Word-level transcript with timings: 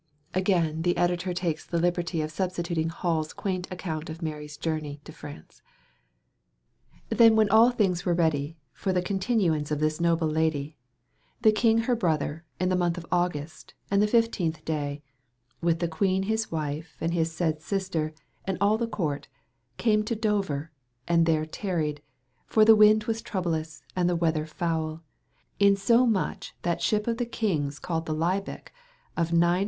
[Again 0.33 0.81
the 0.81 0.97
editor 0.97 1.31
takes 1.31 1.63
the 1.63 1.77
liberty 1.77 2.23
of 2.23 2.31
substituting 2.31 2.89
Hall's 2.89 3.33
quaint 3.33 3.67
account 3.71 4.09
of 4.09 4.19
Mary's 4.23 4.57
journey 4.57 4.99
to 5.03 5.11
France.] 5.11 5.61
Then 7.09 7.35
when 7.35 7.51
all 7.51 7.69
things 7.69 8.03
were 8.03 8.15
redy 8.15 8.55
for 8.73 8.91
the 8.91 9.03
conueyaunce 9.03 9.69
of 9.69 9.79
this 9.79 10.01
noble 10.01 10.27
Ladye, 10.27 10.73
the 11.43 11.51
kyng 11.51 11.83
her 11.83 11.95
brother 11.95 12.43
in 12.59 12.69
the 12.69 12.75
moneth 12.75 12.97
of 12.97 13.05
Auguste, 13.11 13.75
and 13.91 14.01
the 14.01 14.07
xV 14.07 14.65
daye, 14.65 15.03
with 15.61 15.77
the 15.77 15.87
quene 15.87 16.23
his 16.23 16.51
wife 16.51 16.97
and 16.99 17.13
his 17.13 17.31
sayde 17.31 17.61
sister 17.61 18.11
and 18.45 18.57
al 18.59 18.79
the 18.79 18.87
court 18.87 19.27
came 19.77 20.03
to 20.05 20.15
Douer 20.15 20.71
and 21.07 21.27
there 21.27 21.45
taryed, 21.45 21.99
for 22.47 22.65
the 22.65 22.75
wynde 22.75 23.03
was 23.05 23.21
troblous 23.21 23.83
and 23.95 24.09
the 24.09 24.15
wether 24.15 24.47
fowle, 24.47 25.01
in 25.59 25.75
so 25.75 26.07
muche 26.07 26.53
that 26.63 26.79
shippe 26.79 27.05
of 27.05 27.17
the 27.17 27.27
kynges 27.27 27.79
called 27.79 28.07
the 28.07 28.15
Libeck 28.15 28.69
of 29.15 29.29
IXC. 29.29 29.59